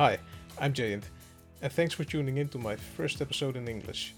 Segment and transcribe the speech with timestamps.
[0.00, 0.18] Hi,
[0.58, 1.02] I'm Jayant,
[1.60, 4.14] and thanks for tuning in to my first episode in English.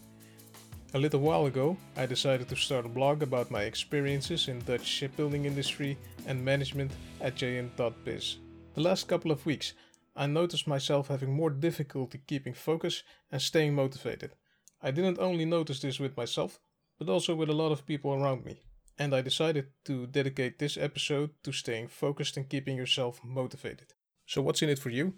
[0.95, 4.87] A little while ago, I decided to start a blog about my experiences in Dutch
[4.87, 8.37] shipbuilding industry and management at jayant.biz.
[8.75, 9.73] The last couple of weeks,
[10.15, 13.03] I noticed myself having more difficulty keeping focus
[13.33, 14.35] and staying motivated.
[14.81, 16.61] I didn't only notice this with myself,
[16.97, 18.61] but also with a lot of people around me.
[19.01, 23.95] And I decided to dedicate this episode to staying focused and keeping yourself motivated.
[24.27, 25.15] So, what's in it for you?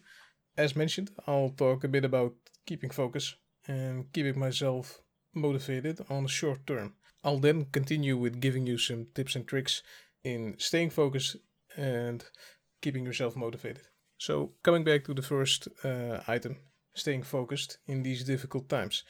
[0.56, 2.34] As mentioned, I'll talk a bit about
[2.66, 3.34] keeping focus
[3.66, 5.00] and keeping myself
[5.34, 6.94] motivated on the short term.
[7.24, 9.82] I'll then continue with giving you some tips and tricks
[10.22, 11.36] in staying focused
[11.76, 12.24] and
[12.82, 13.86] keeping yourself motivated.
[14.18, 16.58] So, coming back to the first uh, item,
[16.94, 19.02] staying focused in these difficult times.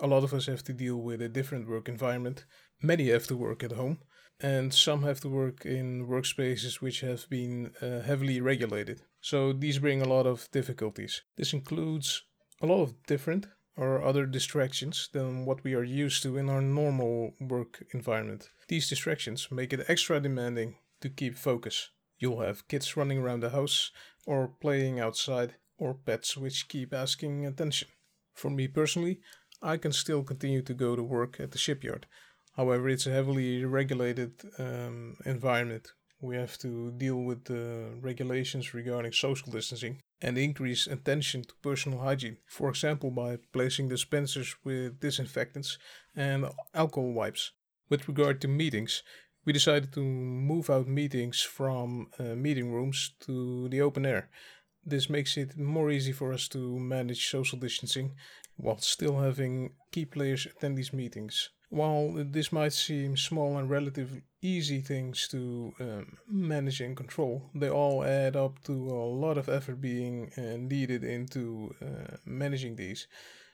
[0.00, 2.44] A lot of us have to deal with a different work environment.
[2.82, 3.98] Many have to work at home,
[4.40, 9.02] and some have to work in workspaces which have been uh, heavily regulated.
[9.20, 11.22] So, these bring a lot of difficulties.
[11.36, 12.22] This includes
[12.60, 16.60] a lot of different or other distractions than what we are used to in our
[16.60, 18.50] normal work environment.
[18.66, 21.90] These distractions make it extra demanding to keep focus.
[22.18, 23.92] You'll have kids running around the house
[24.26, 27.88] or playing outside, or pets which keep asking attention.
[28.34, 29.20] For me personally,
[29.62, 32.06] I can still continue to go to work at the shipyard.
[32.58, 35.92] However, it's a heavily regulated um, environment.
[36.20, 42.00] We have to deal with the regulations regarding social distancing and increase attention to personal
[42.00, 45.78] hygiene, for example, by placing dispensers with disinfectants
[46.16, 47.52] and alcohol wipes.
[47.88, 49.04] With regard to meetings,
[49.44, 54.30] we decided to move out meetings from uh, meeting rooms to the open air.
[54.84, 58.16] This makes it more easy for us to manage social distancing
[58.56, 61.50] while still having key players attend these meetings.
[61.70, 67.68] While this might seem small and relatively easy things to um, manage and control, they
[67.68, 73.06] all add up to a lot of effort being uh, needed into uh, managing these.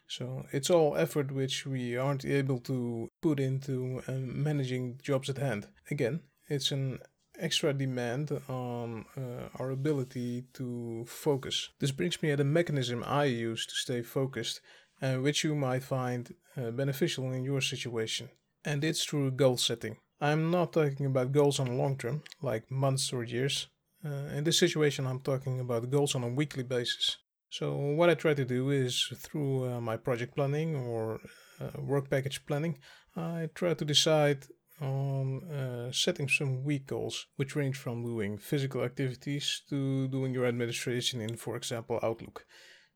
[0.07, 5.39] So it's all effort which we aren't able to put into uh, managing jobs at
[5.39, 5.67] hand.
[5.91, 7.01] Again, it's an
[7.39, 11.71] extra demand on uh, our ability to focus.
[11.81, 14.61] This brings me at a mechanism I use to stay focused,
[15.03, 18.29] uh, which you might find uh, beneficial in your situation.
[18.65, 19.97] And it's through goal setting.
[20.21, 23.69] I'm not talking about goals on long term, like months or years.
[24.05, 27.19] Uh, in this situation, I'm talking about goals on a weekly basis.
[27.51, 31.21] So what I try to do is through uh, my project planning or
[31.61, 32.79] uh, work package planning,
[33.17, 34.47] I try to decide
[34.81, 40.47] on uh, setting some week goals, which range from doing physical activities to doing your
[40.47, 42.45] administration in, for example, Outlook.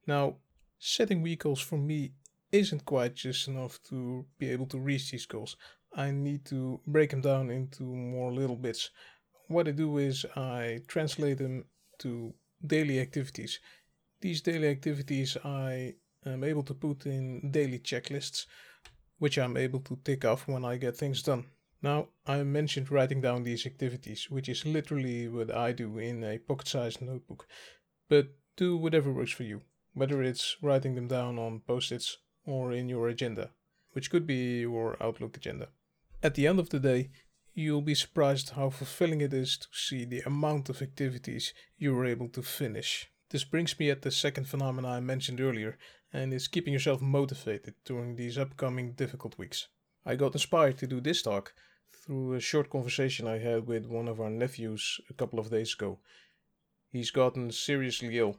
[0.06, 0.38] Now,
[0.78, 2.12] setting goals for me
[2.52, 5.56] isn't quite just enough to be able to reach these goals.
[5.94, 8.90] I need to break them down into more little bits.
[9.48, 11.64] What I do is I translate them
[11.98, 12.34] to
[12.66, 13.60] daily activities
[14.20, 15.94] these daily activities I
[16.26, 18.46] am able to put in daily checklists,
[19.18, 21.46] which I'm able to tick off when I get things done.
[21.82, 26.38] Now, I mentioned writing down these activities, which is literally what I do in a
[26.38, 27.46] pocket sized notebook.
[28.08, 29.62] But do whatever works for you,
[29.98, 33.50] whether it's writing them down on post its or in your agenda,
[33.92, 35.68] which could be your Outlook agenda.
[36.22, 37.10] At the end of the day,
[37.54, 42.06] you'll be surprised how fulfilling it is to see the amount of activities you were
[42.06, 43.10] able to finish.
[43.30, 45.76] This brings me at the second phenomenon I mentioned earlier,
[46.12, 49.68] and is keeping yourself motivated during these upcoming difficult weeks.
[50.06, 51.52] I got inspired to do this talk
[51.92, 55.74] through a short conversation I had with one of our nephews a couple of days
[55.74, 55.98] ago.
[56.90, 58.38] He's gotten seriously ill,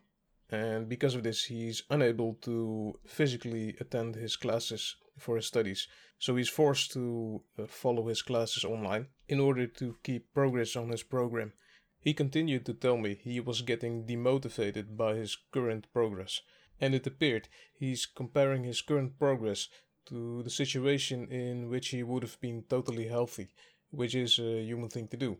[0.51, 5.87] and because of this, he's unable to physically attend his classes for his studies,
[6.17, 10.89] so he's forced to uh, follow his classes online in order to keep progress on
[10.89, 11.53] his program.
[11.99, 16.41] He continued to tell me he was getting demotivated by his current progress,
[16.79, 19.67] and it appeared he's comparing his current progress
[20.07, 23.49] to the situation in which he would have been totally healthy,
[23.91, 25.37] which is a human thing to do.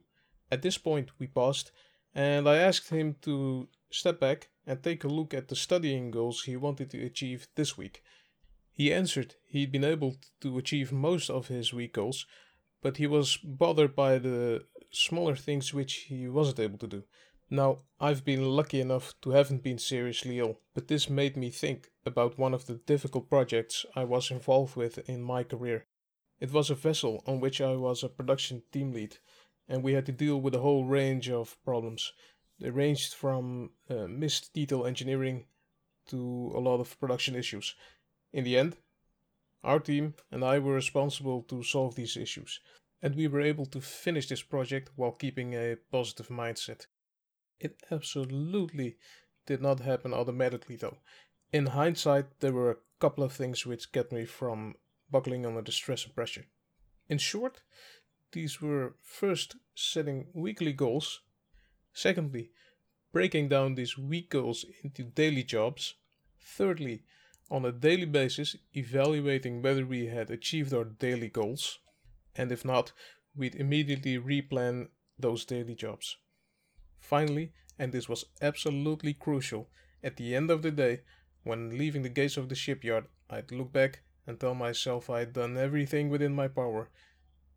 [0.52, 1.72] At this point, we paused,
[2.14, 6.44] and I asked him to step back and take a look at the studying goals
[6.44, 8.04] he wanted to achieve this week.
[8.72, 12.28] He answered he'd been able to achieve most of his week goals,
[12.84, 17.04] but he was bothered by the smaller things which he wasn't able to do.
[17.50, 21.90] Now, I've been lucky enough to haven't been seriously ill, but this made me think
[22.06, 25.88] about one of the difficult projects I was involved with in my career.
[26.40, 29.18] It was a vessel on which I was a production team lead,
[29.68, 32.14] and we had to deal with a whole range of problems.
[32.60, 35.46] They ranged from uh, missed detail engineering
[36.08, 37.76] to a lot of production issues.
[38.34, 38.78] In the end,
[39.64, 42.60] our team and I were responsible to solve these issues
[43.02, 46.88] and we were able to finish this project while keeping a positive mindset.
[47.60, 48.98] It absolutely
[49.46, 50.98] did not happen automatically though.
[51.52, 54.76] In hindsight, there were a couple of things which kept me from
[55.10, 56.46] buckling under the stress and pressure.
[57.08, 57.62] In short,
[58.32, 61.22] these were first setting weekly goals,
[61.94, 62.52] secondly,
[63.12, 65.96] breaking down these week goals into daily jobs,
[66.40, 67.04] thirdly,
[67.52, 71.80] on a daily basis, evaluating whether we had achieved our daily goals,
[72.36, 72.92] and if not,
[73.36, 74.88] we'd immediately replan
[75.18, 76.18] those daily jobs.
[77.00, 79.70] Finally, and this was absolutely crucial,
[80.04, 81.02] at the end of the day,
[81.44, 85.58] when leaving the gates of the shipyard, I'd look back and tell myself I'd done
[85.58, 86.90] everything within my power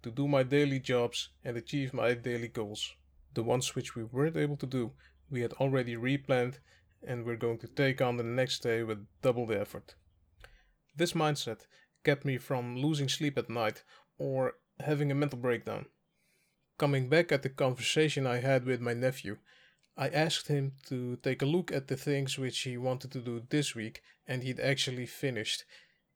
[0.03, 2.95] to do my daily jobs and achieve my daily goals.
[3.35, 4.93] The ones which we weren't able to do,
[5.31, 6.59] we had already replanned
[7.07, 9.95] and we're going to take on the next day with double the effort.
[10.97, 11.67] This mindset
[12.05, 13.83] kept me from losing sleep at night
[14.19, 15.87] or having a mental breakdown.
[16.79, 19.39] Coming back at the conversation I had with my nephew,
[19.97, 23.43] I asked him to take a look at the things which he wanted to do
[23.49, 25.65] this week and he'd actually finished,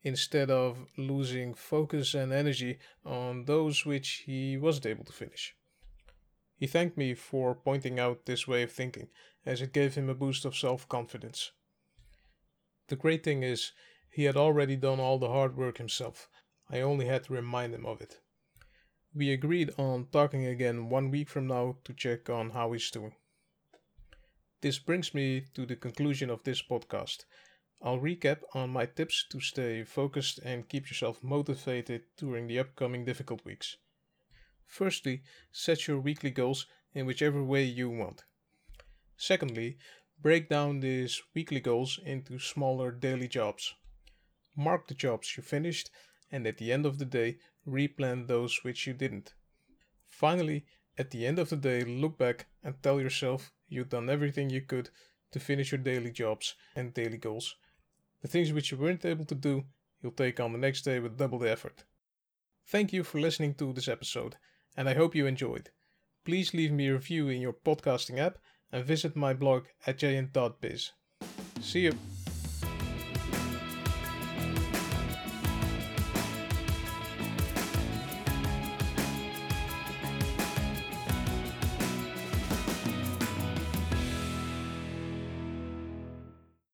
[0.02, 5.55] instead of losing focus and energy on those which he wasn't able to finish.
[6.56, 9.10] He thanked me for pointing out this way of thinking,
[9.44, 11.52] as it gave him a boost of self confidence.
[12.88, 13.72] The great thing is,
[14.10, 16.28] he had already done all the hard work himself.
[16.70, 18.20] I only had to remind him of it.
[19.14, 23.14] We agreed on talking again one week from now to check on how he's doing.
[24.62, 27.24] This brings me to the conclusion of this podcast.
[27.82, 33.04] I'll recap on my tips to stay focused and keep yourself motivated during the upcoming
[33.04, 33.76] difficult weeks.
[34.66, 35.22] Firstly,
[35.52, 38.24] set your weekly goals in whichever way you want.
[39.16, 39.78] Secondly,
[40.20, 43.74] break down these weekly goals into smaller daily jobs.
[44.56, 45.90] Mark the jobs you finished
[46.30, 49.34] and at the end of the day, replan those which you didn't.
[50.08, 50.64] Finally,
[50.98, 54.60] at the end of the day, look back and tell yourself you've done everything you
[54.60, 54.90] could
[55.32, 57.56] to finish your daily jobs and daily goals.
[58.22, 59.64] The things which you weren't able to do,
[60.02, 61.84] you'll take on the next day with double the effort.
[62.66, 64.36] Thank you for listening to this episode,
[64.76, 65.70] and I hope you enjoyed.
[66.24, 68.38] Please leave me a review in your podcasting app
[68.72, 70.90] and visit my blog at jayant.biz.
[71.60, 71.92] See you!